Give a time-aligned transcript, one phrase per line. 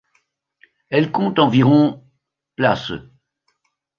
[0.89, 2.03] Elle compte environ
[2.55, 2.91] places.